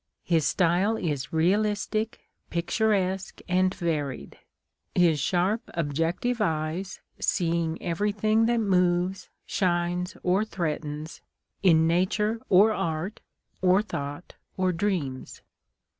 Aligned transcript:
His 0.23 0.47
style 0.47 0.97
is 0.97 1.31
realistic, 1.31 2.21
picturesque, 2.49 3.39
and 3.47 3.71
varied; 3.71 4.39
his 4.95 5.19
sharp 5.19 5.69
objective 5.75 6.41
eyes 6.41 6.99
seeing 7.19 7.79
every 7.83 8.11
thing 8.11 8.47
that 8.47 8.59
moves, 8.61 9.29
shines, 9.45 10.17
or 10.23 10.43
threatens 10.43 11.21
in 11.61 11.85
nature 11.85 12.41
or 12.49 12.71
art, 12.73 13.19
or 13.61 13.83
thought 13.83 14.33
or 14.57 14.71
dreams. 14.71 15.43